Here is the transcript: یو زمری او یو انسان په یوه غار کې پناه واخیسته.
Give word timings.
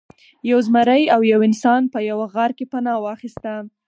یو 0.49 0.59
زمری 0.67 1.03
او 1.15 1.21
یو 1.31 1.39
انسان 1.47 1.81
په 1.93 1.99
یوه 2.09 2.25
غار 2.33 2.51
کې 2.57 2.65
پناه 2.71 3.01
واخیسته. 3.01 3.51